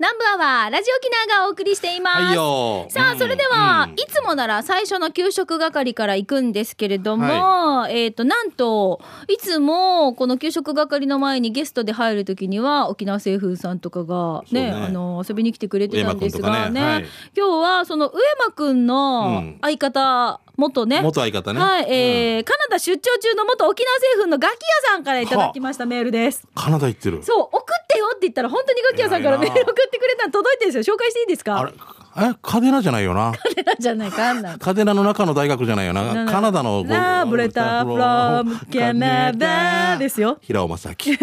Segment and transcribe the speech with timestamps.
[0.00, 2.16] 南部アワーラジオ沖縄がお送りしています。
[2.22, 2.86] はいよ。
[2.88, 3.92] さあ、それでは、うん。
[3.92, 17.04] いつもなら最初の給食係から行くんですけれども、はえっ、と、なんと、いつもこの給食係の前にゲストで入るときには、沖縄製粉さんとかがね、ねあの、遊びに来てくれてたんですがね、ねはい。
[17.36, 19.58] 今日はその上間くんうのん。
[19.60, 21.60] 相方、元ね、元相方ね。
[21.60, 26.46] はい、えーカナダ出張中の元沖縄製粉のガキ屋さんからいただきましたメールです。
[26.54, 27.22] カナダ行ってる。
[27.24, 30.94] そう、送ってよって言ったら、本当にガキ屋さんからメール送ってくれたの届いてるんですよ。
[30.94, 31.58] 紹介していいですか？
[31.58, 33.32] あれ、え、カデナじゃないよな。
[33.32, 34.34] カデナじゃないか。
[34.58, 36.26] カデナの中の大学じゃないよな。
[36.26, 36.84] カナダの。
[36.86, 40.38] ラブレターフロムカナダですよ。
[40.42, 41.18] 平尾正樹。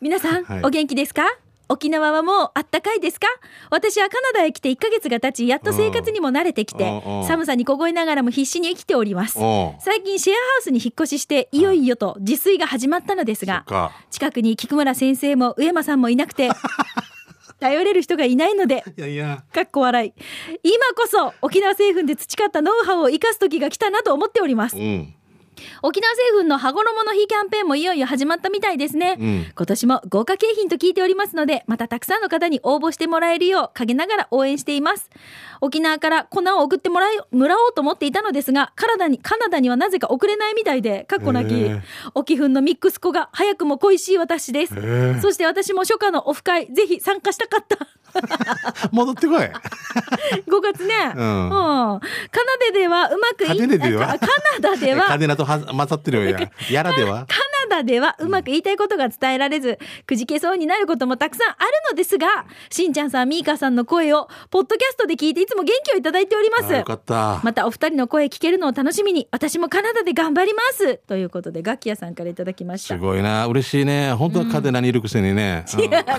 [0.00, 1.24] 皆さん、はいお元気ですか
[1.68, 3.26] 沖縄はもうあったかいですか？
[3.70, 9.38] 私はカナダへ来て1ヶ月が経ち、やっと生活にも慣れてきて寒さに凍えながらも必死に生きております。
[9.80, 13.92] 最近シェアハウスに引っ越しして、いよいよと自炊が始まったのですが、か。
[14.10, 16.48] 近くに菊村先生も上間さんもいなくて、
[17.60, 19.42] 頼れる人がいないので、いやいや。
[19.52, 20.12] かっこ笑い。
[20.62, 24.80] 今こそ沖縄製粉で培ったノウハウを生かす時が来たなと思っておりますう。
[24.80, 25.14] ん。
[25.82, 29.16] 沖縄製粉の羽衣の日キャンペーンもいよいよ始まったみたいですね。
[29.18, 35.10] うん今年も豪華景品と聞いておりますので、またたくさんの方に応募してもらえるよう陰ながら応援しています。
[35.60, 41.82] 沖縄から粉を送ってもらい、もらおうと思っていたのですが、カナダに、カナダにはなぜか送れないみたいで、かっこなきへえ、
[42.14, 44.74] 沖粉のミックス粉が早くも恋しい私です。
[44.74, 44.78] へ
[45.16, 47.78] えそして私も初夏のオフ会、ぜひ参加したかった。
[48.92, 49.38] 戻ってこい。
[50.46, 50.94] 5月ね。
[51.14, 51.50] ううんん。
[51.50, 52.00] カナ
[52.66, 54.10] ダではうまくいカナダでは？
[54.12, 55.06] あカナダでは？
[55.06, 56.50] カデナとは混ざってるよや。
[56.70, 57.26] やらでは？
[57.26, 57.36] カ
[57.68, 61.56] ナダではうまく言いたいことが伝えられず、くじけそうになることもたくさんある
[61.90, 62.26] のですが、
[62.70, 66.84] しんちゃんさん、みーかさんの声を、ポッドキャストで聞いていつも元気をいただいておりますあよ。
[66.84, 67.40] かった。
[67.42, 72.94] またお二人の声聞けるのを楽しみに、私もカナダで頑張りますということで、ガッキヤさんからいただきました。
[72.94, 73.46] すごいな。
[73.46, 74.12] 嬉しいね。
[74.14, 75.64] 本当はカデナにいるくせにね。
[75.74, 76.18] うん違う、だか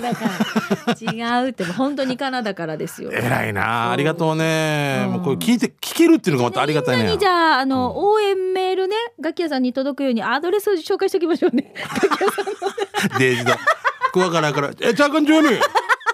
[1.40, 3.10] 違うって、本当にカナダからですよ。
[3.12, 3.90] 偉いな。
[3.90, 5.02] ありがとうね。
[5.06, 7.26] うんもうこれ聞いて、聞けるっていうのがまたありがたいねみんなにじ。
[7.26, 11.72] ゃあ、あの、応援メールね、ガッキヤさんに届くようにアドレスを紹介しておきましょうね。
[13.18, 13.58] デージだ。
[14.12, 15.48] クワからから、え、ちゃかんちょに。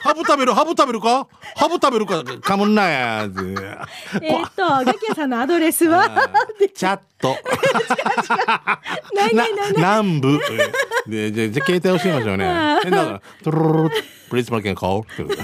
[0.03, 0.53] ハブ食べる？
[0.53, 1.27] ハブ食べるか？
[1.57, 2.23] ハブ食べるか？
[2.41, 3.23] かむんなや。
[3.25, 6.09] えーっと、ガッキヤさんのアドレスは、
[6.75, 7.35] チャット。
[9.17, 10.41] 何な何何南部。
[11.09, 12.79] で、じゃ、じゃ、携帯教えましょうね。
[12.85, 13.91] でだから、トロロロロ
[14.29, 15.37] プレイスマーケン買おうって。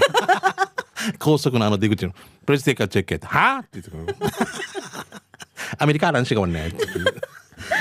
[1.19, 2.13] 高速のあの出口の、
[2.45, 4.15] プレイステーカーチェックやって、はぁって言ってくる。
[5.77, 6.67] アメリカランシがね。
[6.67, 7.13] って言って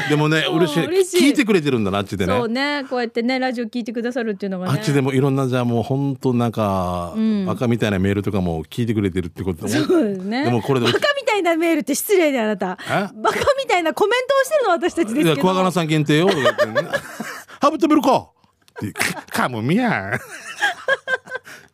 [0.08, 0.86] でもね、 嬉しい。
[0.86, 2.32] 嬉しい聞いてくれてるんだな、あっちでね。
[2.32, 4.72] そうね、こうやってね、ラジオ聞いてくださるっていうのがね。
[4.72, 7.14] あっちでもいろんなじゃあもう本当なんか、
[7.46, 10.44] バカみたいなメールとかも聞いてくれてるってことでそうですね。
[10.44, 12.78] でもこれでバカみたいなメールって失礼であなた。
[12.88, 13.08] え？
[13.14, 15.40] バカみたいなコメントをしてるのは私たちですけど。
[15.40, 16.26] クワガナさん限定よ。
[16.28, 16.88] とか言ってね
[17.60, 18.28] ハブ食べるか
[18.90, 20.18] ってかむみや。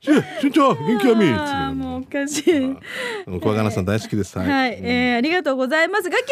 [0.00, 1.28] しゅ、しゅんちゃん、元気やみ。
[1.28, 3.41] ああ、もうおかしい。
[3.41, 4.38] クワガナさん大好きです。
[4.38, 4.48] はい。
[4.48, 6.04] はい、えー、ありがとうございます。
[6.08, 6.24] ガキ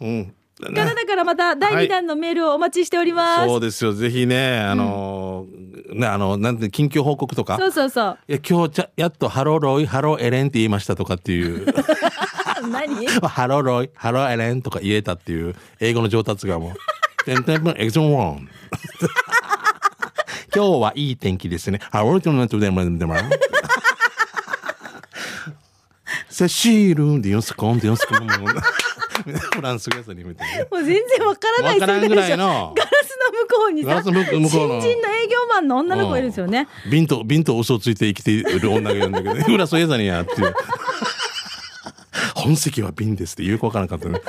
[0.00, 0.34] ヤうん。
[0.62, 3.46] さん、カナダからまた第2弾のメールをお待ちしております。
[3.46, 3.92] そうですよ。
[3.92, 7.56] ぜひね、あのー、ね、あの、なんて、緊急報告とか。
[7.58, 8.18] そうそうそう。
[8.28, 11.66] いや、今日ちゃ、やっとハローロイ、ハローエレンって言いましたとかっていう。
[12.70, 13.06] 何？
[13.06, 17.24] ハローロイ、ハローエレンとか言えたっていう英語の上達がもう。
[17.24, 18.48] てんてんぷんエクゾンワン。
[20.54, 21.80] 今日はいい天気ですね。
[21.90, 23.30] ハロートナトデマンデマン。
[26.30, 28.28] セシールディオスコンディオスコン。
[28.28, 30.22] フランス語やつに。
[30.22, 30.34] もう
[30.84, 36.68] 全然わからないわからんぐらいのガラスの向こうにさ、向こうの新人の営業マンの女の子いるんですよね。
[36.90, 40.32] 瓶と、瓶と嘘をついて生きている女がいるんだけど、裏そうやざにやって。
[42.34, 44.20] 本籍は瓶ですってよくわからなかったね。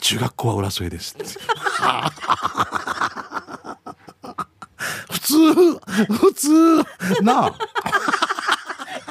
[0.00, 1.24] 中学校は裏添えですって。
[1.24, 2.19] 普
[5.30, 5.54] 通、
[6.12, 6.76] 普通、
[7.22, 7.54] なあ、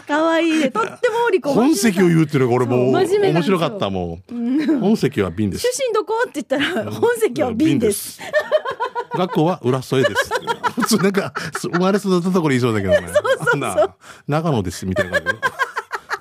[0.08, 0.72] 可愛いね。
[0.72, 1.54] とってもお利口。
[1.54, 4.80] 本籍を言うっていうのが俺もう面白かったもん。
[4.80, 5.88] 本籍は瓶です出。
[5.88, 6.14] 身どこ？
[6.28, 8.20] って言ったら、本籍は瓶です。。
[9.14, 10.30] 学校は浦添です。
[10.82, 13.10] 普通なんか生まれ育ったところ言いそうだけどね。
[13.14, 13.20] そ
[13.58, 13.94] うそう
[14.28, 15.20] 長野ですみたいな。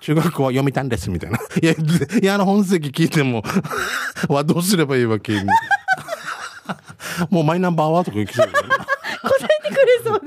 [0.00, 1.38] 中学校は読みたんですみたいな。
[1.60, 3.42] いや、いや、あの本籍聞いても、
[4.28, 5.34] はどうすればいいわけ？
[7.30, 8.04] もうマイナンバーは？
[8.04, 8.67] とか聞きそうだよね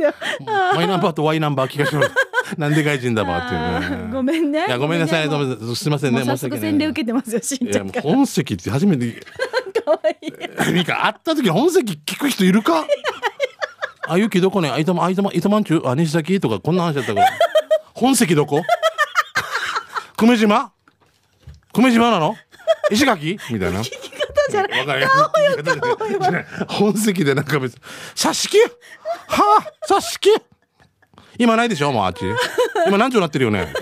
[0.02, 0.14] だよ。
[0.76, 2.12] マイナンバーと Y ナンバー聞かせてもらう
[2.58, 3.58] なんで外人だばってい
[3.98, 4.12] うね。
[4.12, 4.66] ごめんね。
[4.68, 5.30] いや、ごめんなさい。
[5.76, 6.20] すいませんね。
[6.20, 8.02] もう早速洗礼受けてますよ、しんちゃんから。
[8.02, 9.24] 本籍って初めて、
[9.86, 10.74] 可愛い。
[10.74, 12.86] ミカ、会った時本籍聞く人いるか？
[14.08, 14.70] あ、ゆきどこね？
[14.70, 15.88] あいたま、あいたま、いたまんちゅう？
[15.88, 17.28] あ、西崎とか、こんな話だったから。
[17.94, 18.64] 本籍どこ？
[20.18, 20.72] 久米島？
[21.72, 22.36] 久米島なの？
[22.92, 23.38] 石垣？
[23.52, 23.82] みたいな。
[24.50, 24.80] じゃない。
[24.80, 24.96] わか
[26.32, 27.82] る本籍でなんか別に、
[28.16, 28.58] 挿し木？
[28.60, 28.68] は
[29.28, 30.30] あ、挿し木？
[31.38, 32.22] 今ないでしょもうあっち。
[32.88, 33.74] 今何兆なってるよね？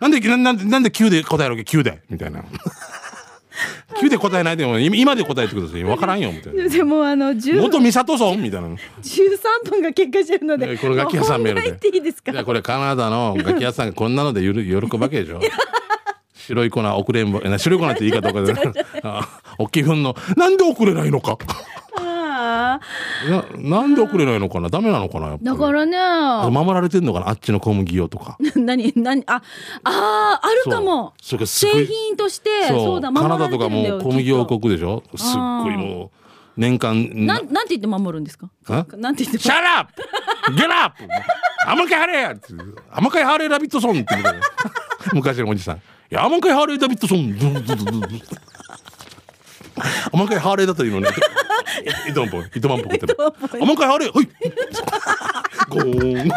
[0.00, 2.44] なんで、なんなんで、なんで9で答えるわけ ?9 でみたいな。
[4.00, 5.84] 9で答えないでも、今今で答えてください。
[5.84, 6.68] わからんよ、みたいな。
[6.68, 8.36] でもあの10元美里村？
[8.36, 8.68] みたいな。
[8.68, 8.76] 13
[9.70, 11.62] 分が結果してるので、えこれ楽器屋さんメール
[12.32, 15.40] でこれカナダの楽器屋さんがこんなのでゆる喜ぶわけでしょ
[16.46, 18.54] 白い粉遅れんぼえな白い粉って言い方とかで
[19.02, 19.28] あ
[19.58, 21.36] 大きい分のなんで遅れないのか。
[21.98, 24.68] ああいやなんで遅れないのかな。
[24.68, 25.44] ダメなのかなやっぱり。
[25.46, 25.96] だからね。
[26.50, 28.36] 守られてんのかなあっちの小麦用とか。
[28.56, 29.40] 何何あ
[29.84, 31.14] あーあるかも。
[31.22, 31.36] 製
[31.82, 31.86] い。
[31.86, 32.78] 品としてそう。
[32.84, 34.60] そうだカナダとか守られてるんだよもう小麦王きっと。
[34.60, 35.02] 国でしょ。
[35.16, 36.20] すっごいもう
[36.58, 38.48] 年間なんなんて言って守るんですか？
[38.68, 41.10] あなんて言ってシャラップゲラップ
[41.70, 42.24] 甘いハレ
[42.92, 44.06] 甘いハレーラビットソンって
[45.12, 45.82] 昔のおじさん。
[46.10, 47.36] いや、甘いハーレーダビッドソン。
[47.36, 48.20] ドゥンドゥンドゥンドゥン
[50.12, 51.08] 甘いハーレーだというのね。
[52.06, 52.50] い糸満っぽい。
[52.54, 53.14] 糸満っぽくて。
[53.60, 54.28] 甘いハーレー、はい。
[55.68, 56.28] ゴーン。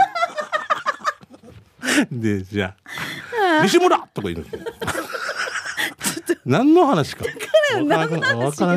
[2.12, 2.75] で、じゃ
[3.60, 4.45] あ、西村とか言うの。
[6.45, 7.25] 何の話か。
[7.25, 7.31] わ
[7.86, 8.18] からな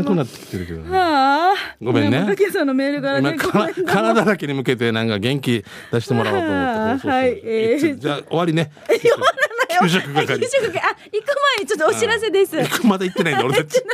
[0.04, 0.90] くなってきてるけどね。
[0.90, 8.70] はあごめんねさんのメールから今ねごカめんなカナダだけに向けてなんか元気出してもらおうと思ってはいえーじゃあ終わりね
[9.80, 10.38] 給食係。
[10.38, 10.78] 給食係。
[10.78, 12.56] あ行く前にちょっとお知らせです。
[12.56, 13.82] 給食まだ行ってないんだ俺たち、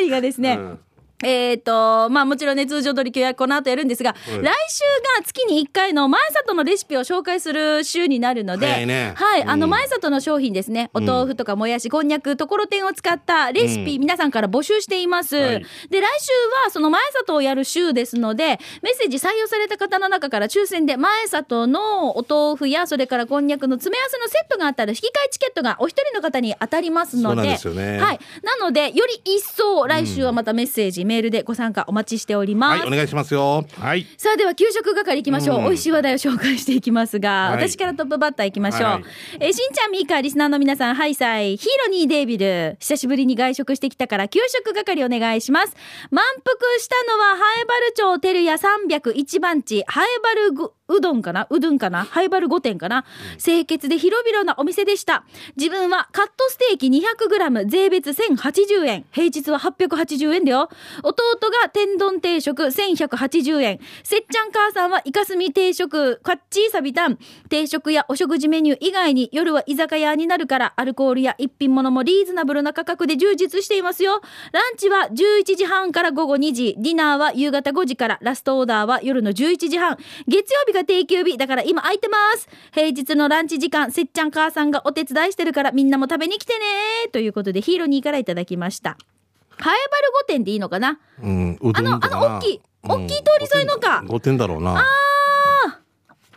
[0.00, 0.78] 係がですね、うん
[1.22, 9.12] えっ、と、まあもちろんね、通常取り契約この後やるんですが、来週が月に1回の前里のレシピを紹介する週になるので、ね。
[9.16, 9.70] はい、あのうん。
[9.70, 15.36] 前里の商品ですね、お豆腐とかもやし、こんにゃく、ところてんを使ったレシピ、皆さんから募集しています。
[15.36, 15.66] はい。
[15.90, 16.32] で、来週
[16.64, 27.98] はその前里をやる週ですので、メッセージ採用された方の中から抽選で前里のお豆腐や、それからこんにゃくの詰め合わせのセットがあったら、引き換えチケットがお一人の方に当たりますので、ですよね。
[27.98, 28.20] はい。
[28.42, 32.80] なので、より一層来週はまたメッセージ、メールでご参加お待ちしております。
[32.80, 33.66] はいお願いしますよ。
[33.78, 34.06] はい。
[34.16, 35.64] さあでは給食係行きましょう、うん。
[35.64, 37.68] 美味しい話題を紹介していきますが、はい。
[37.68, 39.04] 私からトップバッター行きましょう、はい
[39.40, 41.56] えーしんちゃんみーかリスナーの皆さんハイサイ。
[41.56, 42.76] ヒーロニーデービル。
[42.78, 45.74] 久しぶりに外食してきたから給食係お願いします。
[46.10, 49.82] 満腹したのはハエバル町テルヤ301番地。
[49.86, 51.46] ハエバルぐうどんかな？
[51.48, 52.04] うどんかな？
[52.04, 53.04] ハイバル5店かな、
[53.42, 55.24] 清潔で広々なお店でした。
[55.56, 59.04] 自分はカットステーキ 200g 税別1080円。
[59.12, 60.68] 平日は880円だよ。
[61.02, 61.22] 弟
[61.62, 63.80] が天丼定食1180円。
[64.02, 66.20] せっちゃん母さんはイカスミ定食。
[66.22, 74.20] カッチーサビタン定食やお食事メニュー以外に夜は居酒屋になるからアルコールや一品物もリーズナブルな価格で充実していますよ。
[74.52, 76.74] ランチは11時半から午後2時。
[76.78, 78.18] ディナーは夕方5時から。
[78.22, 79.96] ラストオーダーは夜の11時半。
[80.26, 82.48] 月曜日が定休日だから今空いてます。
[82.72, 87.08] 平日のランチ時間せっちゃん母さんがお手伝いしてるからみんなも食べに来てね。
[87.12, 88.96] ということでヒーローニーからいただきました。
[89.58, 90.98] ハエバル5点でいいのかな？
[91.22, 94.02] うんあのあの大きい大きい通り沿いのか。
[94.06, 94.84] 5点だろうな。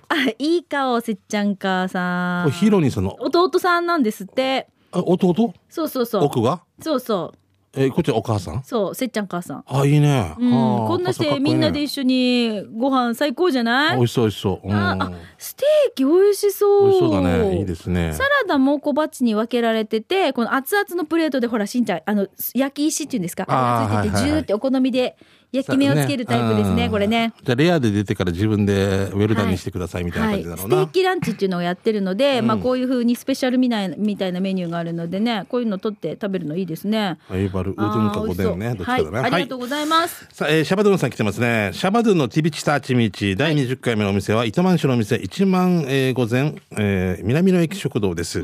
[0.09, 2.51] あいい顔せっちゃん母さん。
[2.51, 3.15] ヒーローニーさんの？
[3.19, 4.67] 弟さんなんですって。
[4.91, 5.53] あ弟？
[5.69, 6.25] そうそうそう。
[6.25, 6.61] 奥が？
[6.81, 7.37] そうそう
[7.75, 8.63] えこっちはお母さん？
[8.63, 9.63] そうせっちゃん母さん。
[9.65, 10.35] あいいね。
[10.37, 10.51] うん。
[10.51, 13.95] こんなしてみんなで一緒にご飯最高じゃない？
[13.97, 14.67] 美味しそう美味しそう。
[14.67, 14.73] うん。
[14.75, 16.83] ああステーキ美味しそう。
[16.83, 17.57] 美味しそうだね。
[17.57, 18.13] いいですね。
[18.13, 23.45] サラダも小鉢に分けられててこの熱々のプレートでほらしんちゃんあの焼き石っていうんですか？
[23.47, 25.17] あついててジューってお好みで
[25.53, 27.33] 焼き目をつけるタイプですねうんこれね。
[27.43, 28.73] じゃあレアで出てから自分で
[29.13, 32.47] ウェルダンにしてくださいみたいなはい、感じだろうな、ステーキランチっていうのをやってるので、うん。
[32.47, 37.17] まあこういう風にスペシャルみたいなみたいなメニューがあるのでねこういうの取って食べるのいいですね。
[37.27, 40.27] ハイバルうどんかおでんねはい、ありがとうございます。
[40.31, 41.71] さあ、えーシャバドゥンさん来てますね。
[41.73, 48.41] シャバドゥンのティビチターチミチ第20回目のお店は、糸満市のお店、一万、えー、午前、えー南の駅食堂です、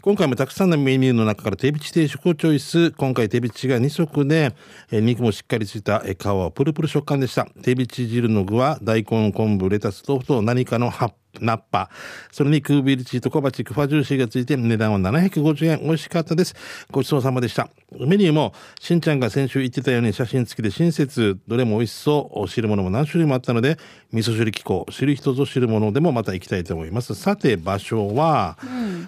[0.00, 2.92] 今回もたくさんのメニューの中から手びち定食をチョイス。
[2.92, 4.54] 今回手びちが2足で、
[4.92, 7.48] え肉もしっかりついた、え皮はプルプル食感でした。
[7.64, 11.90] 手びち汁の具は大根、昆布、レタス、豆腐と何かの葉っぱナッパ。
[12.32, 15.80] それにクービルチーと小鉢、クファジューシーがついて値段は750円。
[15.82, 16.54] 美味しかったです。
[16.90, 17.68] ごちそうさまでした。
[17.92, 22.48] メニューも、しんちゃんが先週言ってたように写真付きで親切、どれも美味しそう。
[22.48, 23.78] 知るものも何種類もあったので、
[24.12, 27.14] 味噌汁機構、知る人ぞ知るものでもまた行きたいと思います。
[27.14, 28.58] さて、場所は、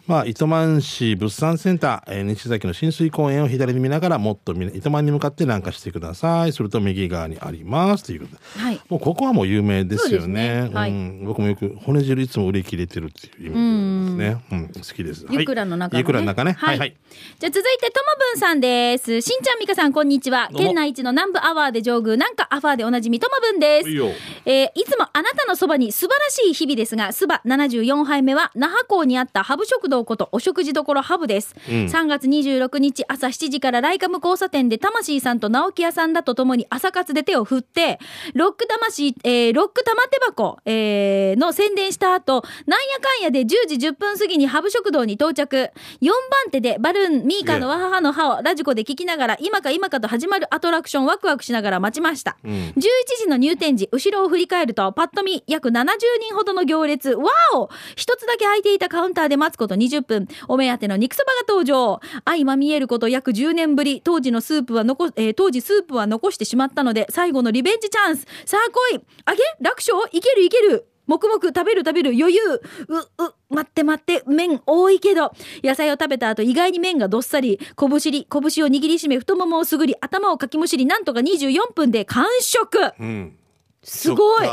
[0.07, 6.53] まあ、糸満市物産センター、えー西崎の浸水公園を左に見ながら、もっとみ糸満に向かって南下してください。
[6.53, 8.05] すると右側にあります。
[8.05, 8.65] ということで。
[8.65, 8.81] はい。
[8.89, 10.69] もうここはもう有名ですよね。
[10.69, 14.31] ねはいうん、僕もよく骨汁いつも売り切れてるっていう意味で。
[14.31, 14.45] ね。
[14.51, 15.27] うん、好きです。
[15.31, 16.53] ゆくらの中の、ねはいゆくらの中ね。
[16.53, 16.97] はいはい。
[17.39, 19.21] じゃあ続いてともぶんさんです。
[19.21, 20.49] しんちゃんみかさんこんにちは。
[20.57, 23.91] 県内一の南部アワーで上宮なんかアファーでおなじみともぶんです。
[23.91, 23.97] い
[24.45, 31.55] えーいつもあなたのそばに素晴らしい日々ですが、スバ74杯目は那覇港にあったハブ食堂ことお食事処ハブです。
[31.69, 37.99] 3月26日朝7時からライカム交差点で魂さんと直木屋さんだとともに朝活で手を振って、
[38.35, 45.71] ロック魂、えーロック玉手箱、えーの宣伝した後、なんやかんやで10時10分過ぎにハブ食堂に到着。
[46.01, 52.37] 4番手でバルーン、ミーカーのわははの歯をラジコで聞きながら、今か今かと始まるアトラクションワクワクしながら待ちました。
[52.43, 52.73] 11
[53.19, 55.85] 時の入店時、後ろを振り返ると、パッと見約70
[56.21, 57.11] 人ほどの行列。
[57.11, 60.29] わお一つだけ空いていたカウンターで待つこと20分。
[60.49, 62.01] お目当ての肉そばが登場。
[62.25, 64.01] 相まみえること約10年ぶり。
[64.03, 68.27] 当時のスープは残、えー当時スープは残してしまったので、最後のリベンジチャンス。
[68.45, 70.09] さあ来いあげ楽勝?
[70.13, 72.41] いけるいける黙々食べる食べる余裕。
[72.45, 75.33] う、う、待って待って、麺多いけど。
[75.65, 82.93] 野菜を食べた後、意外に麺がどっさり、拳り、拳を握りしめ、太ももをすぐり、頭をかきむしり、なんとか24分で完食。
[83.01, 83.37] うん。
[83.83, 84.49] すごい。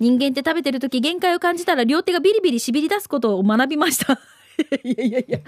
[0.00, 4.18] 人間って食べてる時限界を感じたら両手がビリビリしびり出すことを学びました。
[4.84, 5.38] いやいやいや、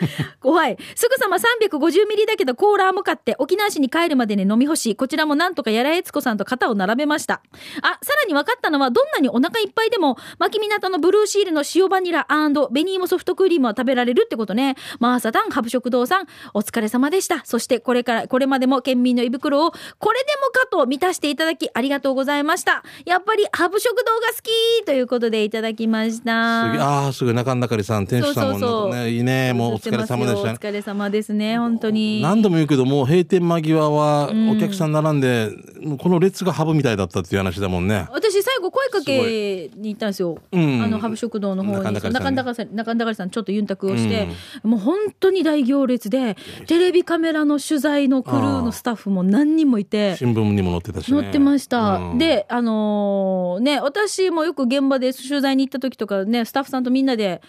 [0.41, 0.77] 怖い。
[0.95, 7.43] すぐさま350ミリだけどコーラーも買って沖縄市に帰るまでに飲み干し、こちらもなんとかやらえつこさんと肩を並べました。
[7.83, 14.77] あ、さらに分かったのはどんなにお腹いっぱいでも、牧港のブルーシールの塩バニラ紅芋ソフトクリームは食べられるってことね。
[14.99, 17.43] マーサタン、ハブ食堂さん、お疲れ様でした。
[17.45, 22.83] そしてこれから、これまでも県民の胃袋をこれでもかと満たしていただきありがとうございました。
[23.05, 26.33] やっぱりハブ食堂が好きということでいただきましすげた。
[26.33, 29.53] ああ、すぐ中んだかりさん、店主さんもそうそうそうね、いいね。
[29.53, 30.53] もうお疲れ様でしたね。
[30.55, 32.23] お疲れ様ですね、本当に。
[32.23, 35.51] 何度も言うけど、もう閉店間際はお客さん並んで、
[35.83, 38.07] もうこの列がハブみたいだったっていう話だもんね。
[38.11, 40.39] 私最後声かけに行ったんですよ。
[40.53, 44.29] うんあのハブ食堂の方に中中んだかりさん中んだかりさんちょっとユンタクをして、
[44.63, 46.37] もう本当に大行列で
[46.67, 50.17] テレビカメラの取材のクルーのスタッフも何人もいて。
[50.17, 51.23] 新聞にも載ってたしね。
[51.23, 57.43] 乗ってました、うん、であのーね私もよく現場で取材に行った時とかねスタッフさんとみんなで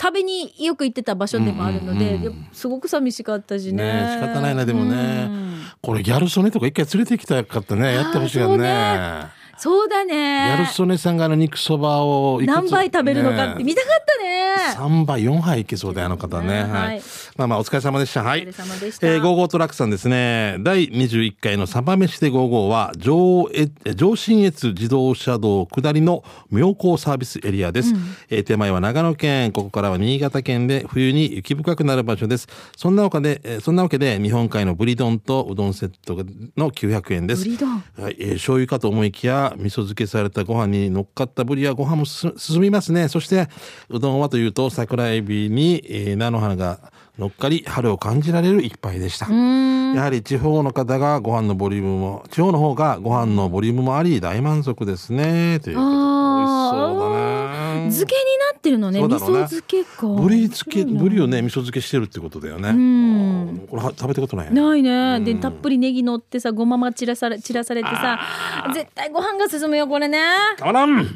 [0.00, 3.82] 食べによく行ってた場所でもあるので、うんうんうんすごく寂しかったしね。
[3.82, 5.26] ね仕方ないな、でもね。
[5.28, 5.62] うん。
[5.80, 7.94] これギャル曽根とか一回連れてきたかったね。
[7.94, 10.46] やってほしいよあーそうねね。
[10.48, 14.42] ギャルね曽根さんがあの肉そばを何杯食べるのかって見たかったね
[14.76, 16.62] 3杯、4杯いけそうだよ、あの方ね。
[16.62, 17.02] はいはい。
[17.36, 18.22] まあまあ、お疲れ様でした。
[18.22, 18.40] はい。
[18.40, 20.56] お疲れ様でしたえー、ゴーゴートラックさんですね。
[20.60, 27.94] 第21回のサバ飯でゴーゴーは、上越、上信越自動車道下りの妙高サービスエリアです。
[28.30, 32.48] えー手前は長野県、ここからは新潟県で冬に雪深くなる場所です。
[32.76, 36.16] そんなわけで、えーそんなわけで、日本海のブリ丼とうどんセット
[36.56, 37.44] の900円です。
[37.44, 43.08] ブリ丼はい、えー醤油かと思いきや、味噌漬けされたご飯に乗っかったぶりやご飯も進みますね。
[43.08, 43.48] そして、
[43.88, 49.26] うどんはというと、桜エビに、えー菜の花が乗っかり、春を感じられる一杯でした。
[49.26, 55.60] やはり地方の方がご飯のボリュームも、地方の方がご飯のボリュームもあり、大満足ですね。
[55.60, 55.96] ということで、
[56.36, 57.41] 美味しそうだね。
[57.72, 59.00] 漬けになってるのね。
[59.00, 60.06] 味噌漬けか。
[60.06, 62.72] ブリ漬け、ブリをね、味噌漬けしてるってことだよね。
[62.72, 63.66] ん。
[63.68, 64.52] これは食べたことない。
[64.52, 65.20] ないね。
[65.20, 70.18] でたっぷりネギ乗ってさごまま散らされ散らされてさ絶対ご飯が進むよこれね。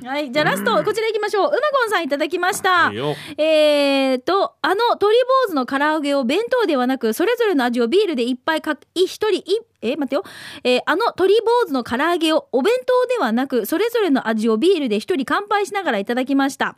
[0.04, 1.48] はいじゃあラストこちら行きましょう。
[1.48, 2.90] うまごんさんいただきました。
[2.90, 3.14] いいよ。
[3.38, 10.25] えーとあの鶏坊主の唐揚げを弁当ではなくそれぞれの味をビールで一杯か一人一え待ってよ、
[10.64, 16.76] えーあの鶏坊主の唐揚げをお弁当ではなくそれぞれの味をビールで一人乾杯しながらいただきました、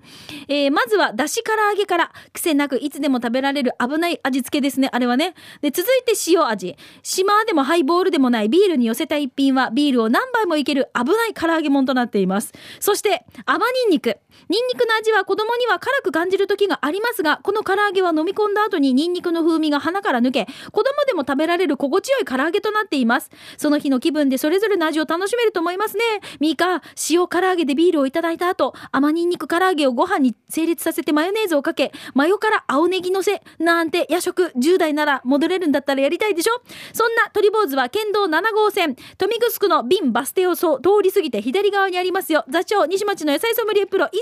[0.48, 4.88] えーまずはだし唐揚げから癖なくいつでも食べられる危ない味付けですね。
[4.92, 5.34] あれはね。
[5.60, 6.76] で続いて塩味。
[7.02, 12.52] 島でもハイボールでもないビールに寄せた一品はビールを何杯もいける危ない唐揚げもんとなっています。
[12.80, 14.18] そして甘ニンニク。
[14.48, 23.30] ニンニクの味は子供には辛く感じる時がありますがこの唐揚げは飲み込んだ後にニンニクの風味が鼻から抜け子供でも食べられる心地よい唐揚げとなっています。
[23.56, 26.02] その日の気分でそれぞれの味を楽しめると思いますね。
[26.40, 36.60] ミカ塩唐揚げでビールをいただいた後甘ニンニク唐揚げをご飯に成立させてマヨネーズをかけマヨから青ネギのせなんて夜食10代なら戻れるんだったらやりたいでしょ？
[36.92, 40.66] そんな鳥坊主は県道7号線豊見城の瓶バス停を通
[41.02, 42.44] り過ぎて左側にありますよ。
[42.48, 44.20] 座長西町の野菜ソムリエプロ以上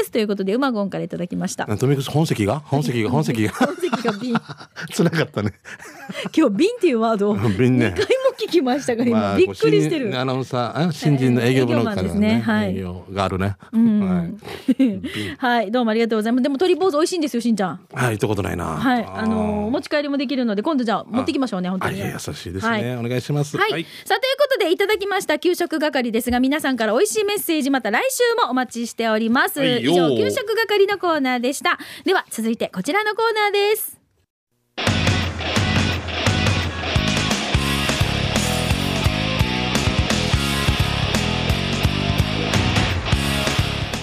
[0.00, 0.10] です。
[0.10, 1.66] ということでうまごんからいただきました。
[1.66, 2.60] とにかく本籍が？
[2.60, 3.10] 本籍が？
[3.10, 3.52] 本籍が？
[3.66, 4.34] 本席が瓶。
[4.92, 5.52] つらかったね。
[6.36, 7.88] 今日瓶っていうワードを瓶ね。
[7.88, 7.97] 2回も
[8.38, 10.18] 聞きましたか今、まあびっくりしてる。
[10.18, 12.40] アナウンサーあ新人の営業部の方ですね。
[12.40, 12.70] はい。
[12.70, 14.38] 営業があるね、うん。
[15.38, 16.42] はい、どうもありがとうございます。
[16.42, 17.70] でも鶏坊主美味しいんですよしんちゃん。
[17.70, 18.64] はい、はい、行ったことないな。
[18.64, 19.04] はい。
[19.04, 22.96] あのー持ち帰りもできるので今度じゃあ持ってきましょうね本当に優しいですね、はい。
[22.96, 23.56] お願いします。
[23.56, 23.70] はい、
[24.04, 31.78] さあということでいただきました給食係ですが皆さんから美味しいメッセージまた来週もお待ちしております、以上給食係のコーナーでした。
[32.04, 35.07] では続いてこちらのコーナーです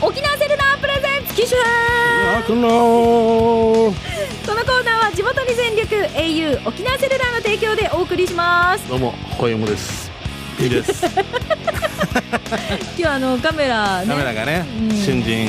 [0.06, 2.44] 沖縄セルラープレゼンツ機種編。
[2.46, 2.70] この
[3.88, 8.88] コーナーは地元に全力 au 沖縄セルラーの提供でお送りします。
[8.88, 10.12] どうも小山です。
[10.60, 11.08] いいです。
[12.96, 14.08] 今日あのカメラね。
[14.08, 14.92] カメラがね、うん。
[14.92, 15.48] 新人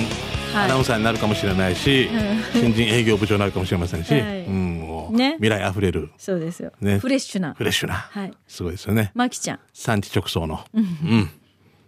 [0.54, 0.64] はい。
[0.64, 2.62] アナウンサーになるかもしれないし、うん。
[2.62, 4.22] 新人営業部長になるかもしれませんし、はい。
[4.22, 5.34] うん、もうね。
[5.34, 6.98] 未来あふれるそうですよ、ね。
[6.98, 7.52] フレッシュな。
[7.52, 8.32] フレッシュな、はい。
[8.48, 9.10] すごいですよね。
[9.14, 9.60] マキちゃん。
[9.74, 10.64] 産地直送の。
[10.74, 11.30] うん。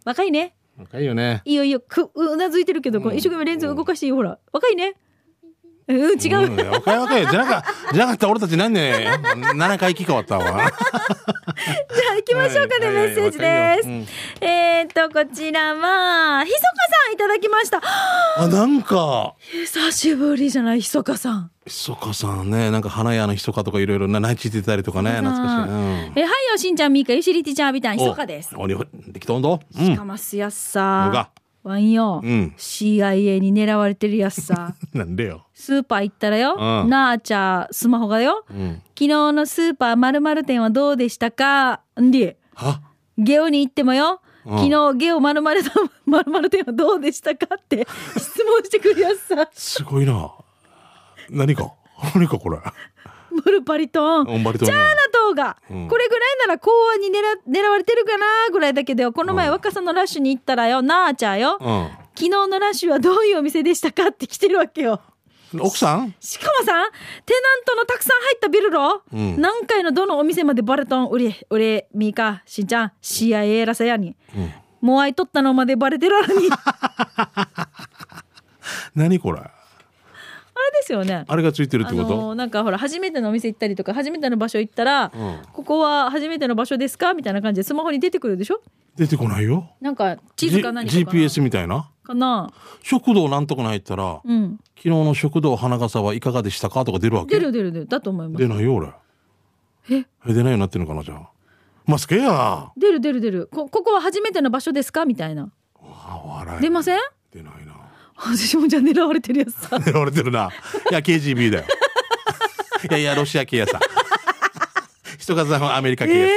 [0.04, 1.42] 若いね若いよね。
[1.44, 4.38] いいよいいよくうなずいてるけど、この一生懸命レンズ動かしていいよほら。
[4.52, 4.94] 若いね
[5.88, 10.44] うん違う、うん、若い若いじゃなかじゃなかったら俺たち何年7回機変わったわ。
[10.46, 10.62] じゃ
[12.12, 14.06] あ行きましょうかね、はいメッセージです、はいはい
[14.40, 16.64] えー、っとこちらはひそか
[17.06, 17.80] さんいただきました。
[18.36, 19.34] あなんか。
[19.40, 21.50] 久しぶりじゃないひそかさん。
[21.66, 26.12] ひそかさんねなんか花屋のひそかとかいろいろな内地ってたりとかね懐かしい、うん。
[26.16, 28.54] えはいよしんちゃんみーかゆしりてちゃんみたいなひそかです。
[28.56, 28.76] おおに
[29.08, 31.30] できとんどうしんかますやさが
[31.68, 32.54] ワンよ、うん。
[32.58, 34.74] CIA に狙われてるやつさ。
[34.92, 35.46] なんでよ。
[35.54, 36.90] スーパー行ったらよ、うん。
[36.90, 38.82] なあちゃスマホがよ、うん。
[38.88, 41.80] 昨日のスーパーまるまる店はどうでしたか？
[42.00, 42.80] んでは？
[43.16, 44.58] ゲオに行ってもよ、うん。
[44.58, 45.60] 昨日ゲオまるまる
[46.06, 47.54] まるまる店はどうでしたか？
[47.54, 47.86] って
[48.18, 49.48] 質問してくるやつさ。
[49.52, 50.30] すごいな。
[51.30, 51.72] 何か？
[52.14, 52.58] 何かこれ？
[53.44, 54.28] ムルパリトン。
[54.28, 54.68] オンバリトン。
[54.68, 55.88] チャーナ島が、うん。
[55.88, 57.12] これぐらいなら公安に狙
[57.48, 59.52] 狙われてるかなぐらいだけどこの前うん。
[59.52, 61.64] 若さのラッシュに行ったらよなあちゃんよ、う
[62.14, 65.00] 昨日のラッシュはどういうお店でしたかって来てるわけよ。
[65.56, 66.14] ん奥さん？
[66.20, 66.72] しかもさ
[67.24, 69.40] テナントのたくさん入ったビルロ、うん。
[69.40, 74.52] 何回のどのお店までバレトン売れ売れミーカしんちゃん？CIA らさやに、うん。
[74.80, 76.48] もう愛取ったのまでバレてるのに。
[76.50, 77.68] あ
[78.94, 79.40] 何これ？
[80.58, 81.24] れですよね。
[81.26, 85.38] あれがついてるってこと、なんかほら初めてのお店行ったりとか初めての場所行ったら、うん。
[85.52, 87.14] ここは初めての場所ですか？
[87.14, 88.60] みたいな感じでスマホに出てくるでしょ？
[88.96, 89.70] 出てこないよ。
[89.80, 91.90] なんか地図か何かか GPS みたいな？
[92.02, 92.50] かな？
[92.82, 94.58] 食堂なんとかに入ったら、うん。
[94.76, 96.84] 昨日の食堂花笠はいかがでしたか？
[96.84, 97.34] とか出るわけ？
[97.38, 97.86] 出る出る出る。
[97.86, 98.42] だと思います。
[98.42, 98.88] 出ないよ俺。
[99.90, 100.04] え？
[100.26, 101.30] え出ないようになってるのかなじゃあ。
[101.86, 103.48] マスケや出る出る出る。
[103.50, 105.04] こここは初めての場所ですか？
[105.04, 105.50] みたいな。
[105.80, 106.60] あ笑い。
[106.60, 106.98] 出ません？
[107.32, 107.67] 出ないな
[108.20, 109.76] 私もじゃあ狙われてるやつさ。
[109.78, 110.50] 狙われてるな。
[110.90, 111.64] いや KGB だよ。
[112.88, 113.80] いやいやロシア系やさ。
[115.18, 116.32] 人数はアメリカ系やさ、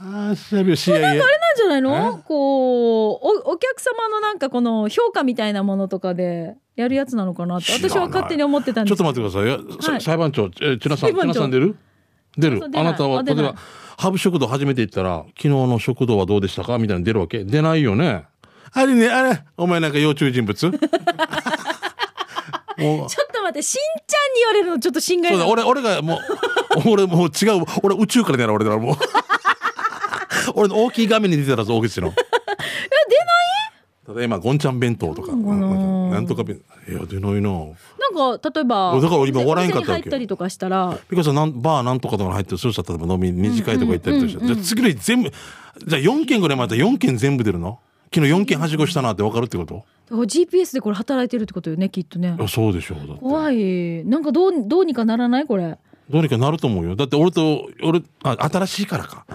[0.00, 1.16] ああ調べよう CIA なん
[1.56, 2.18] じゃないの？
[2.18, 2.22] え？
[2.26, 8.96] こうおお客様のなんかこの評価みたいなものとかでやるやつなのかなって私は勝手に思ってたんです。
[8.96, 9.40] ちょっと待ってくだ
[9.78, 9.92] さい。
[9.92, 10.00] はい。
[10.00, 11.76] 裁判長え千奈さん千奈さん出る？
[12.36, 12.62] 出る。
[12.74, 13.54] あなたは例えば
[13.96, 16.78] ハブ食堂初めて行ったら昨日の食堂はどうでしたか？
[16.78, 17.44] みたいなの出るわけ？
[17.44, 18.24] 出ないよね
[18.72, 20.66] あれねあれお前なんか要注意人物？
[22.78, 23.08] もう。
[23.08, 23.76] ちょっと待ってしん
[24.06, 25.44] ちゃんに言われるのちょっと心外な。
[25.44, 26.20] そうだ俺俺がもう
[26.92, 28.96] 俺もう違う俺宇宙から狙われたらもう。
[30.54, 32.12] 俺の大きい画面に出てたら大口の。
[34.06, 35.32] ただ今ゴンちゃん弁当とか。
[35.34, 36.20] なな？
[36.20, 37.50] んとか弁いや出ないな。
[37.50, 40.96] なんか例えばだから俺今笑えんかったわけ入ったりとかしたら。
[41.10, 47.80] ピカさんなんバーなんとかとかに入ってるそうしたら例えば飲み二次会とか行ったりとかして、じゃあ次の日全部じゃあ4件ぐらいまで4件全部出るの？
[48.16, 52.34] 昨日4件はしごしたなって分かるってこと？GPS でこれ働いてるってことよねきっとね。
[52.38, 53.12] いやそうでしょうだって。
[53.20, 54.04] 怖い。
[54.06, 55.44] なんかどうどうにかならない？
[55.44, 55.76] これ。
[56.08, 56.96] どうにかなると思うよ。
[56.96, 59.26] だって俺と俺あ新しいからか。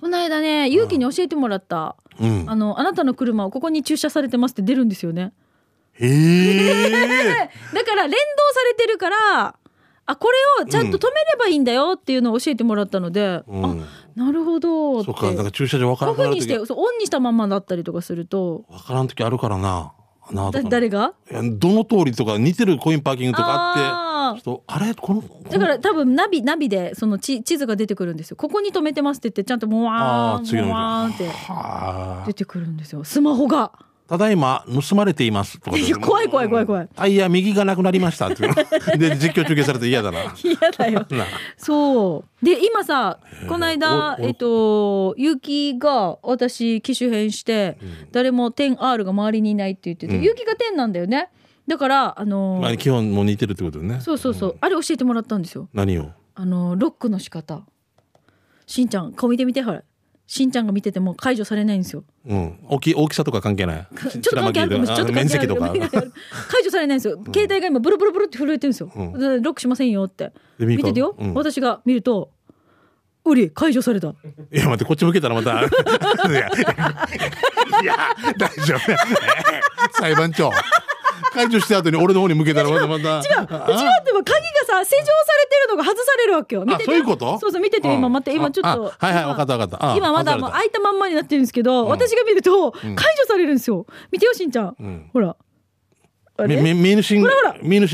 [0.00, 2.44] この間ね勇気に教えてもらった、うん。
[2.48, 5.34] あのあなたの車はここに駐車されてますって出るんですよね。
[6.00, 6.90] へえ。
[7.74, 9.56] だから連動されてるから
[10.06, 13.64] あこれをちゃんと止めればいいんだよっていうのを教えてもらったので、うん。
[13.82, 15.04] あなるほど。
[15.04, 16.66] そっかだから駐車場分からにしてオン
[16.98, 18.64] にしたままだったりとかすると。
[18.70, 19.92] 分からん時あるからな
[20.32, 20.68] なだか。
[20.68, 21.12] 誰が？
[21.30, 24.94] いやどの通りとか似てるコインパーキングとかああってあれ？
[24.94, 28.36] このだから多分ナビナビでその地地図が出てくるんですよ。
[28.36, 31.28] ここに止めてますって言ってちゃんともわーんあー次の日もわーんって。
[31.28, 33.04] はあ出てくるんですよ。
[33.04, 33.72] スマホが
[34.08, 36.88] ただいま盗まれていますとか怖い怖い怖い怖い。
[36.94, 38.44] タイヤ右がなくなりましたって。
[38.44, 38.48] い
[38.94, 40.18] うで実況中継されて嫌だな。
[40.44, 41.06] 嫌だよ。
[41.10, 41.24] な
[41.56, 42.44] そう。
[42.44, 45.38] で今さこの間えっと結
[45.72, 47.78] 城が私機種変して、
[48.12, 50.22] 誰も 10R が周りにいないって言ってて、うん。
[50.22, 51.30] 結城が10なんだよね。
[51.66, 53.98] だからあのーまあ基本もう似てるってことね。
[54.00, 55.68] そうそうそう、あれ教えてもらったんですよ。
[55.74, 56.10] 何を？
[56.36, 57.62] あのーロックの仕方。
[58.68, 59.82] しんちゃん顔見てみてほら
[60.26, 62.02] しんちゃんが見てても解除されないんですよ。
[62.26, 62.58] うん。
[62.68, 63.86] 大き大きさとか関係ない。
[64.10, 65.12] ちょっと関係あるかもしれない。
[65.12, 65.68] 面積とか。
[65.70, 65.80] 解
[66.64, 67.16] 除されないんですよ。
[67.26, 68.90] 携帯が今ブルブルブルって震えてるんですよ。
[68.94, 70.32] うんでロックしませんよって。
[70.58, 72.30] 見ててよ、うん私が見ると、
[73.24, 74.08] うり解除された。
[74.08, 74.12] い
[74.52, 75.62] や、待って、こっち向けたらまた。
[75.62, 75.64] い
[77.84, 77.96] や、
[78.38, 78.80] 大丈夫。
[79.92, 80.50] 裁判長。
[81.32, 83.02] 解除した後に俺の方に向けたらまたまた。
[83.02, 83.04] 違う。
[83.04, 83.26] 違うって
[84.12, 84.46] ば鍵が
[84.84, 86.64] さ施錠されてるのが外されるわけよ。
[86.64, 87.38] 見ててそういうこと？
[87.38, 88.94] そうそう見てて今待って今ちょっと。
[89.00, 93.86] あはいはい今わかったわかったあ今まだもう開いたまんまになってるんですけど、私が見ると解除されるんですよ。
[94.10, 94.66] 見てよしんちゃん。
[94.66, 95.36] んほら。
[96.38, 97.22] ミーヌシン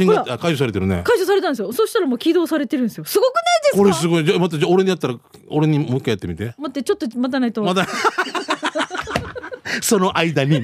[0.09, 1.03] が解除されてるね。
[1.05, 1.73] 解除されたんですよ。
[1.73, 3.05] そしたらもう起動されてるんですよ。
[3.05, 3.79] すごくないですか？
[3.79, 4.25] これすごい。
[4.25, 5.15] じゃあ待って、じゃあ俺にやったら、
[5.49, 6.53] 俺にもう一回やってみて。
[6.59, 7.63] 待ってちょっと待たないと。
[7.63, 7.87] まだ。
[9.81, 10.61] その間に。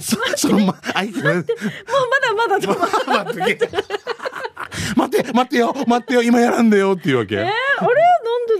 [0.00, 2.84] そそのま、間もうまだまだと思
[3.30, 3.40] って。
[4.96, 5.32] 待って。
[5.32, 7.34] 待って、よ、待ってよ、今やらんでよっていうわけ。
[7.36, 7.50] えー、あれ？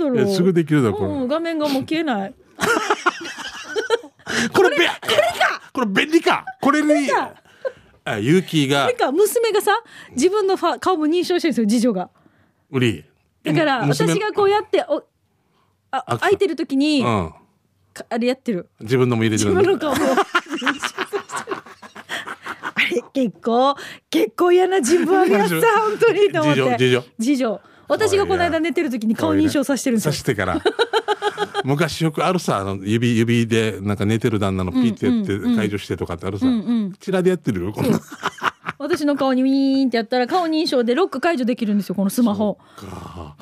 [0.05, 0.35] なんでだろう？
[0.35, 2.35] すぐできるだろこれうん、画面がもう消えない。
[4.53, 7.35] これべ、これかこれ便利かこれにか、
[8.05, 9.13] あ、ユーキーがなん、か？
[9.13, 9.73] 娘がさ、
[10.13, 12.11] 自分のファ顔も認証してるんですよ、次女が。
[12.71, 13.05] 売り。
[13.45, 15.05] だから、娘私がこうやって、お、
[15.91, 17.35] あ、あ開いてる時に、うん。
[17.93, 18.69] かあれやってる。
[18.81, 20.23] 自分のも入れて自るんだ分の顔も。
[23.13, 23.75] 結構、
[24.11, 26.61] 結構嫌な自分あるやつさ、 本当にと思って。
[26.61, 27.61] 次女次女次女。
[27.89, 30.19] 私がこの間寝てる時に顔認証させてるんですよさ。
[30.19, 30.61] してから。
[31.65, 36.47] 昔よくあるさ、あの指、指でなんか寝てる旦那のピーってやって解除してとかってあるさ。
[36.47, 38.01] うんうんこちらでやってるよ、こんな。
[38.79, 42.59] 私の顔にウィーンってやったら顔認証でロック解除できるんですよ、このスマホ。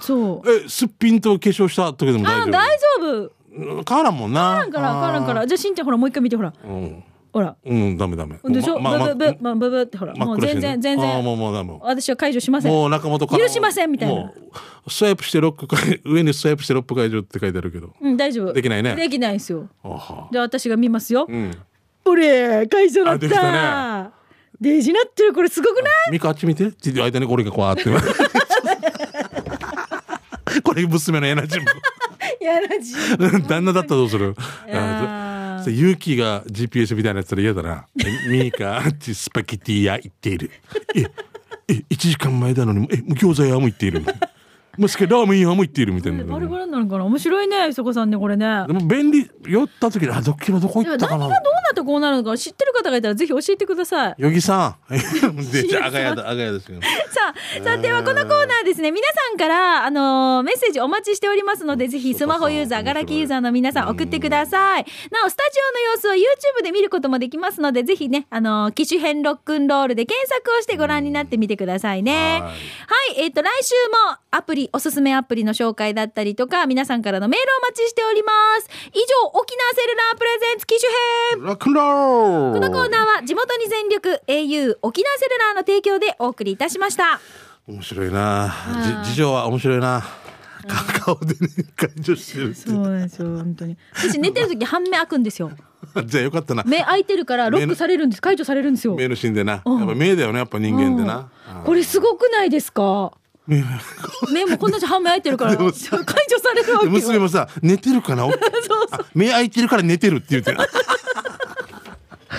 [0.00, 0.50] そう。
[0.50, 3.24] え、すっぴんと化粧した時でも大あ、丈大丈夫。
[3.24, 4.40] 夫変わらんもんな。
[4.40, 5.46] 変わらんから、変わらんから。
[5.46, 6.52] じゃあ、しんちゃんほら、もう一回見て、ほら。
[6.64, 7.02] うん。
[7.32, 7.56] ほら。
[7.64, 8.36] うん、ダメダメ。
[8.44, 8.74] でしょ？
[8.76, 10.14] ブままブブブブブってほら。
[10.14, 11.24] もう全然、全あー然。
[11.24, 11.78] もうもうダメ。
[11.80, 12.72] 私は解除しません。
[12.72, 13.26] もう中本。
[13.38, 14.32] 許しませんみたいな
[14.88, 17.90] スワイプしてロック解、 上にスワイプしてロック解除って書いてあるけど。
[18.00, 18.52] うん、大丈夫。
[18.52, 19.68] できないねできないですよ。
[20.32, 21.26] じゃあ、私が見ますよ。
[21.28, 21.50] うん。
[22.04, 23.26] おれ、解除なった。
[23.26, 24.10] あできたね
[24.60, 26.12] デージなってる、これすごくない？
[26.12, 27.84] ミカあっち見て間にこれがこうあって。
[30.62, 31.62] これ娘のエナジー
[32.44, 32.94] やらじ。
[33.48, 34.34] 旦那だったらどうする？
[35.60, 37.86] いやーあユーキが GPS みたいなやつら嫌だな。
[38.30, 40.50] ミカ、あっちスパゲティ屋行っている。
[40.94, 41.04] え、
[41.68, 44.04] え、1時間前だのに、え、もう餃子屋も行っている。
[44.78, 46.24] もしくはラーメン屋も行っているみたいな。
[46.24, 48.64] バラバラになるから面白いね、そこさんね、これね。
[48.66, 54.14] でも便利、寄った時に、あ、どっちのどこ行ったかな何がどうなってこうなるのか知ってる方がいたらぜひ教えてください。
[54.18, 55.36] ヨギさん。
[55.50, 56.80] で、じゃあ、あがやだ、あがやですよ。
[57.10, 64.86] さあ、さあ、ではこのコーナーですね、皆さんから、あのーメッセージお待ちしておりますので、ぜひスマホユーザー、ガラキーユーザーの皆さん送ってください。
[65.10, 72.40] なお、スタジオの様子は YouTube で見ることもできますので、ぜひね、あのー機種編ロックンロールで検索をしてご覧になってみてくださいね。
[72.40, 72.52] はは
[73.16, 73.22] いい。
[73.22, 73.74] えっ、と、来週
[74.10, 78.68] もアプリ、おすすめアプリの紹介だったりとか、皆さんからのメールをお待ちしております。
[78.92, 80.92] 以上、沖縄セルラープレゼンツ機種
[81.42, 82.54] 編クンロー。
[82.54, 87.20] ルこのコーナーは地元に全力 au 沖縄セルラーの提供でお送りいたしました。
[87.68, 88.52] 面白いな。
[89.04, 90.02] じ事情は面白いな。
[91.04, 92.54] 顔でね解除してるって。
[92.70, 93.76] そうなんですよ、本当に。
[93.94, 95.50] 私寝てる時半目開くんですよ。
[96.06, 96.62] じゃあよかったな。
[96.66, 98.22] 目開いてるからロックされるんです。
[98.22, 98.94] 解除されるんですよ。
[98.94, 101.30] 目の死んでなやっうんぱ目だよねやっぱ人間ってな。
[101.58, 101.64] うん。
[101.64, 103.12] これすごくないですか？
[103.46, 103.64] 目
[104.32, 105.56] 目もこんな半目開いてるから。
[105.56, 105.98] 解除さ
[106.54, 106.90] れるわけよ。
[106.92, 108.24] 娘もさ寝てるかな？
[108.28, 108.32] そう
[108.92, 110.58] あ目開いてるから寝てるって言ってる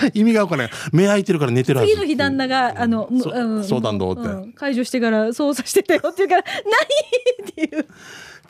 [0.14, 0.72] 意味がわからない。
[0.92, 1.92] 目開いてるから寝てるはず。
[1.92, 3.64] 次の日旦那が、あの、うん。
[3.64, 4.28] 相談どうって。
[4.28, 4.52] ん。
[4.52, 6.44] 解除してから操作してたよって言うから、
[7.42, 7.50] 何？
[7.50, 7.86] っていう。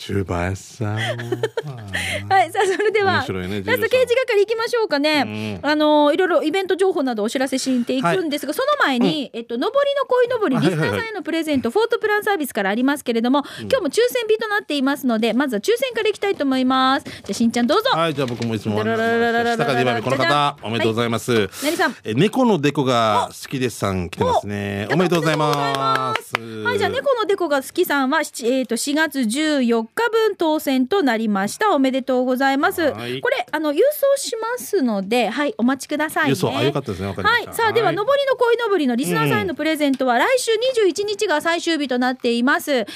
[0.05, 0.97] 中林さん
[2.29, 5.61] はい、さあ、それでは、ねラスト刑事係行きましょうかね。
[5.63, 9.71] あの、いろいろイベント情報などお知らせしていくんですが、その前に、えっと、上りの
[10.07, 17.05] 恋のぼり、あリスナーはいはいはいさんへのプレゼント、フォートプランサービスからありますけれども、今日も抽選日となっていますので、まずは抽選からいきたいと思います。
[17.05, 17.91] じゃあ、しんちゃんどうぞ。
[17.91, 18.79] はい、じゃあ僕もいつも。
[18.79, 21.49] 下から2番目、この方、おめでとうございます。
[21.63, 24.89] 何さんえ猫のデコが好きですさん来てますね。
[24.93, 26.35] おめでとうございます。
[26.65, 31.75] はい、じゃあ、猫のデコが好きさんは、7えー、と4月14日分当選となりました。
[31.75, 32.83] おめでとうございます。
[32.83, 33.21] はい。
[33.21, 33.83] これ、あの、郵送
[34.17, 36.33] しますので、はい、お待ちくださいね。
[36.33, 36.57] 郵送。
[36.57, 37.09] あよかったですね。
[37.09, 37.49] わかりました。
[37.49, 37.97] はい、さあ、では、はい。
[37.97, 40.51] 上りの恋のぼりのリスナーさんへのプレゼントは、来週
[40.83, 42.71] 21日が最終日となっています。
[42.71, 42.87] 上りの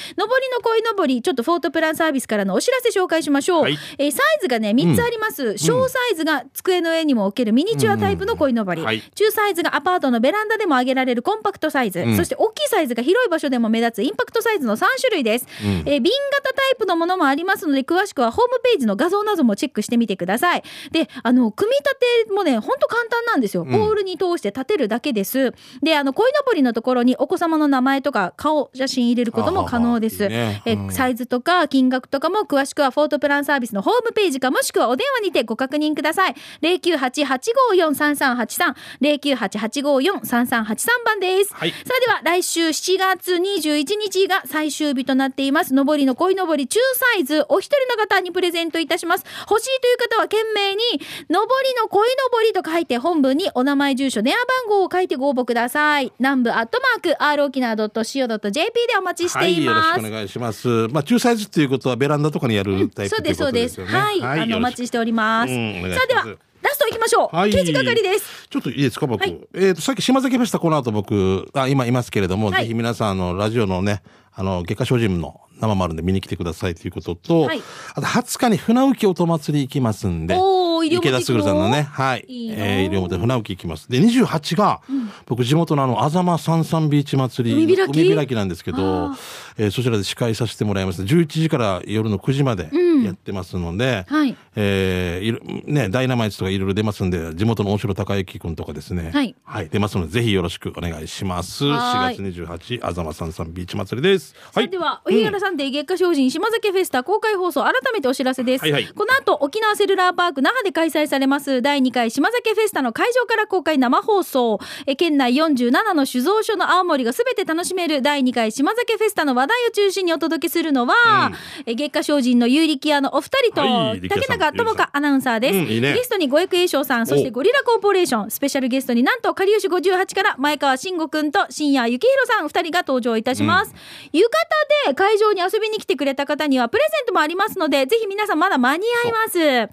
[0.63, 3.63] 恋のぼり、ちょっとフォートプランサービスからのお知らせ紹介しましょう。
[3.63, 3.79] はい。
[3.99, 5.59] えーサイズがね、3つあります。
[5.59, 8.83] 小サイズが机の上にも置けるミニチュアタイプの恋のぼり。
[8.83, 9.03] はい。
[9.15, 12.17] 中サイズがアパートのベランダでも上げられるコンパクトサイズ、ん。
[12.17, 15.49] そして大きいサイズが広い場所でも目立つインパクトサイズの3種類です、ん。
[15.87, 20.63] えー瓶型タイープのものもありますので、詳しくはホームページの画像などもチェックしてみてください。
[20.93, 23.65] で、あの、組み立てもね、ほんと簡単なんですよ。
[23.65, 25.53] ポールに通して立てるだけです。
[25.83, 30.25] で、あの、鯉のぼりのところにお子様の名前とか顔写真入れることも可能です。
[30.25, 36.35] あははねえうんサイズとか金額とかも詳しくはフォートプランサービスのホームページかもしくはお電話にてご確認ください。
[36.63, 41.55] 098-854-3383、098-854-3383番です。
[41.55, 45.75] はいそれでは来週7月21日が最終日となっています。
[45.75, 46.81] 上りの鯉のぼり中
[47.15, 49.25] サイズお一人の方にプレゼントいたします。
[49.49, 51.39] 欲しいという方は懸命に上り
[51.81, 56.13] の鯉のぼりと書いて本文にお名前、住所、電話番号を書いてご応募ください。
[56.19, 60.01] 南部アットマーク r 沖縄 .co.jp でお待ちしていよろます。
[60.01, 60.69] しくお願いします。
[60.89, 63.69] まあ、中サイズっていうことはベランダとかにやるタイプそうです、そうで。
[63.69, 63.93] すすよね。
[63.93, 65.53] はい、あの、お待ちしております。
[65.53, 67.37] うんますさあ、では、ラスト行きましょう。
[67.37, 68.49] はい刑事係です。
[68.49, 69.21] ちょっといいですか、僕。
[69.21, 74.03] はいえっ、と、さっき島崎フェスタこの後僕、あ、今いますけれども、はいぜひ皆さん、あの、ラジオのね、
[74.39, 77.63] あの、月下精進の生もあるんで見に来てくださいということと、はい。
[77.95, 80.37] あと20日に船浮き音祭り行きますんで、
[80.85, 82.25] 池田卓さんのね、はい。
[82.29, 83.89] いえー、西表船浮き行きます。
[83.89, 84.83] で、28が、
[85.25, 88.15] 僕地元のあの、あざまさんさんビーチ祭り、海開き？
[88.15, 89.19] 開きなんですけどあ、
[89.57, 91.03] えーそちらで司会させてもらいます。
[91.03, 92.71] 11時から夜の9時まで
[93.05, 94.37] やってますので、はい。
[94.55, 99.69] えーね、ダイナマイツとかいろいろ出ますんで、地元の大城隆之君とかですね、はい。
[99.71, 101.65] 出ますので、ぜひよろしくお願いします。
[101.65, 102.19] はーい。
[102.19, 104.26] 4月28、あざまさんさんビーチ祭りです。
[104.53, 108.63] さあでは、お日柄さんで月下精進島崎フェスタ公開放送改めてお知らせです。
[108.63, 114.59] はいはいこの後、沖縄セルラーパーク那覇で開催されます第2回島崎フェスタの会場から公開生放送。
[114.87, 121.33] え県内47の酒造所の青森がすべて楽しめる第2回島崎フェスタの話題を中心にお届けするのは、
[121.67, 125.59] え月下精進の有力屋のお二人と、はい竹中智香アナウンサーです。
[125.59, 133.75] うんいいねゲストに五役栄翔さん、そしておゴリラコーポレーション、スペシャルゲストになんと、かりゆし58から前川慎吾くんと深夜幸宏さん二人が登場いたします。
[134.19, 139.39] 浴衣で会場に遊びに来てくれた方にはプレゼントもありますので、ぜひ皆さんまだ間に合います。
[139.39, 139.71] で、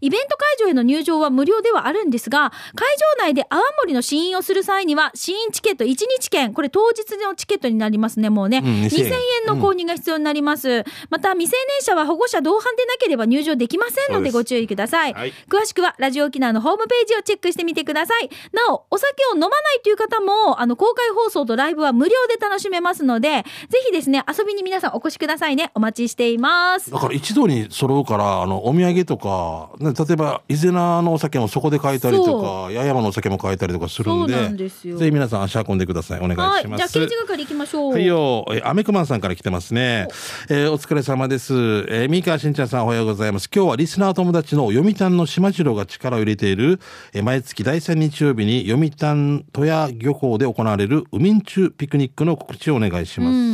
[0.00, 2.88] イベント会場への入場は無料ではあるんですが、会
[3.18, 8.60] 場内で泡盛の試飲をする際には、試飲チケット1日券、これ当日のチケットになりますね、もうね。
[8.60, 9.12] ん2000 2000円
[9.46, 10.84] の購入が必要になります。
[11.10, 15.14] また、未成年者は保護者同伴でなければ入場できませんのでご注意ください。
[15.14, 18.30] はい詳しくはラジオ沖縄のホームページをチェックしてみてください。
[18.52, 25.70] なお、お酒を飲まないという方も、あの、公開放送とライブは無料で楽しめますので、ぜひですね、遊びに皆さんお越しくださいね。
[25.74, 26.90] お待ちしています。
[26.90, 36.20] だから一度に揃うから、あの、お土産とか、ね、例えば、伊勢名のお酒もそこで買えたりとそか、八重山のお酒も買えたりとかするんで、んでぜひ皆さん足運んでください。
[36.20, 36.62] お願はいい。
[36.62, 36.92] します。
[36.92, 37.92] じゃあ、刑事係行きましょう。
[37.92, 38.44] はいよ。
[38.50, 40.08] えー、アメクマンさんから来てますね。
[40.48, 41.54] えーお疲れ様です。
[41.54, 43.48] えー、三川しんちゃんさんおはようございます。
[43.54, 46.80] 今日はリスナー友達の読谷の島次郎が力を入れている、
[47.12, 53.47] えー毎月第3日曜日に読谷戸屋漁港で行われる海ん中ピクニックの告知をお願いします。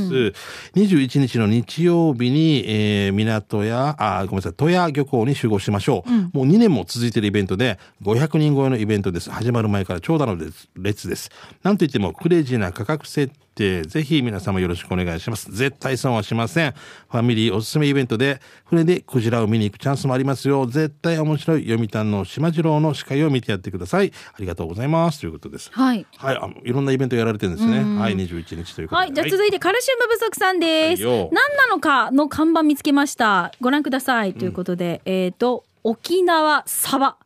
[0.74, 6.10] 21日の日曜日に、えー港や、あ、ごめんなさい、戸屋漁港に集合しましょう。
[6.36, 9.30] もう2年も続いているイベントで、500人超えのイベントです。
[9.30, 11.30] 始まる前から長蛇の列列です。
[11.62, 15.52] なんといってもクレイジーな価格設定、ぜひ皆様よろしくお願いします。
[15.52, 16.72] 絶対損はしません。
[16.72, 20.66] ファミリーおすすめイベントで、船でクジラを見に行くチャンスもありますよ。
[20.66, 24.12] 絶対面白い読谷の島次郎の司会を見てやってください。
[24.32, 25.20] ありがとうございます。
[25.20, 25.70] ということです。
[25.72, 26.06] はい。
[26.16, 27.78] はい、あのいろんなイベントやられてるんですね。
[27.98, 29.06] はい、21日ということで。
[29.06, 29.14] はい。
[29.14, 31.04] じゃあ続いてカルシウム不足さんです。
[31.04, 33.52] はいよ何なのかの看板見つけました。
[33.60, 34.34] ご覧ください。
[34.34, 37.16] ということで、えっ、と、沖縄サバ。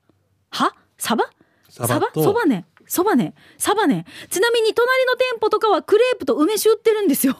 [0.51, 0.75] は？
[0.99, 1.31] サバ？
[1.69, 2.65] サバとそばね。
[2.89, 3.35] そばね。
[3.59, 4.05] サバね。
[4.31, 7.37] ちなみに隣の店舗とかはクレープと梅酒売ってるんですよ。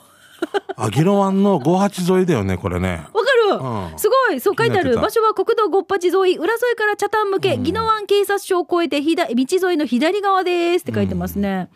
[0.77, 3.05] あ、ギロワンの58沿いだよね、これね。
[3.13, 11.71] わかる、うんすごいそう書いてある場所は国道五八沿い裏沿いから茶炭向け宜野湾警察署を越えて左道沿いの左側ですって書いてますね、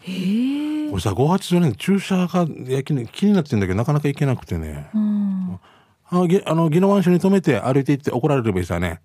[0.00, 2.46] へえ俺さ、58沿いね、駐車が
[2.82, 4.88] 気に気になってんだけど、なかなか行けなくてね。
[6.08, 9.00] あ、ぎあの、宜野湾署に止めて歩いて行って怒られればいいさね。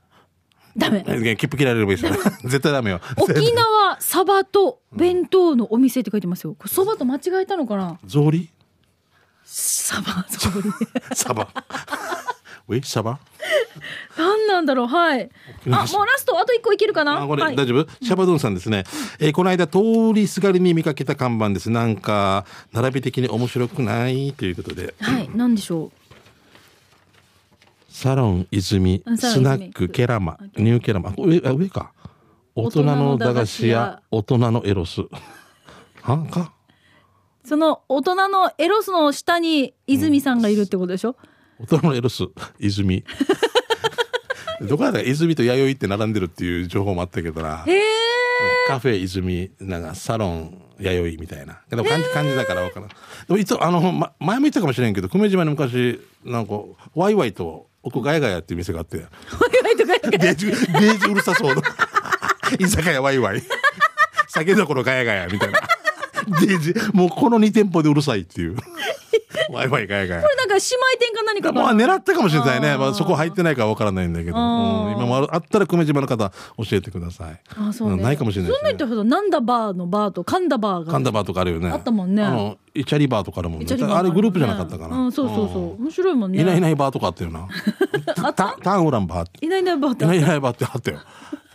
[0.78, 1.04] ダメ。
[1.08, 2.18] え切符切られればいいさね。
[2.44, 3.00] 絶対ダメよ。
[3.18, 6.56] 沖縄サバと弁当のお店って書いてますよ。
[6.58, 8.00] これそばと間違えたのかな？
[8.08, 8.48] 草履？
[9.44, 10.64] サバそう
[11.16, 11.48] サバ。
[12.68, 13.20] ウェイサバ？
[14.18, 14.88] 何なんだろう？
[14.88, 15.30] はい。
[15.70, 17.22] あもうラストあと一個いけるかな？
[17.24, 17.56] あ、これ、はい。
[17.56, 17.88] 大丈夫？
[18.02, 18.84] シャバドゥンさんですね。
[19.20, 19.80] えーこの間、通
[20.14, 21.70] りすがりに見かけた看板です。
[21.70, 24.94] なんか、並び的に面白くないということで。
[25.02, 25.92] はい何でしょ
[27.92, 29.44] サロン泉ス泉。
[29.44, 31.92] ナックケラマ、ニューケラマ、あ上あ上か。
[32.56, 35.02] 大人の駄菓子屋、大人のエロス。
[36.02, 36.54] はか？
[37.44, 41.18] うその大人のエロスの下に泉さんがいるってことでしょ、
[41.60, 42.24] 大人のエロス、
[42.60, 43.04] 泉。
[44.68, 45.02] どこだか？
[45.02, 47.66] 泉と弥生って並んでるっていう情報もあったけどな。
[47.68, 47.82] へえ
[48.70, 51.60] カフェ泉、なんかサロン、弥生みたいな。
[51.70, 52.90] でも感じ感じだから分からん。
[52.90, 52.96] で
[53.28, 56.54] もいつあの、ま、前も言ったかもしれんけど久米島に昔なんか
[56.96, 58.98] ワイワイと奥ガヤガヤっていう店があって。
[58.98, 60.48] デージ
[61.08, 61.56] うるさそう。
[61.56, 61.62] な
[62.60, 63.42] 居酒屋ワイワイ。
[64.28, 65.60] 酒どころガヤガヤみたいな。
[66.42, 68.56] デージもうこの2店舗でうるさいっていう
[69.52, 70.62] ワイワイガヤガヤこれなんか姉妹
[71.00, 72.78] 店か何かまあ狙ったかもしれないね。
[72.78, 74.92] まあ、そこ入ってないからわからないんだけど、うん。
[74.94, 76.34] 今もあったら久米島の方教
[76.72, 77.40] えてください。
[77.58, 77.96] あそうね。
[77.96, 81.70] んないかもしれないそんなん言ったらなんだバーのバーと神田バーが神田バーとかあるよね。
[81.70, 82.24] あったもんね。
[82.24, 83.66] あのイチャリバーとかあるもんね。
[83.70, 85.82] あれグループじゃなかったかな、うんそうそうそう。
[85.82, 86.42] 面白いもんね。
[86.42, 87.48] いないいないバーとかあったよな。
[88.16, 89.28] タターンウランバー。
[89.28, 91.00] っていないいないバーっていないいないバーってあったよ。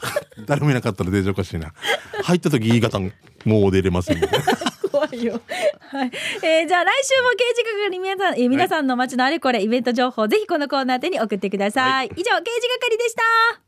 [0.46, 1.72] 誰もいなかったらデージおかしいな。
[2.22, 4.36] 入った時 E 型もう出れませんみた
[5.12, 5.40] いよ。
[5.80, 6.10] はい。
[6.42, 12.06] えーじゃあ来週も刑事係皆さん、えー皆さんの街のあれこれイベント情報ぜひこのコーナー宛てに送ってください。
[12.16, 13.65] 以上、刑事係でした。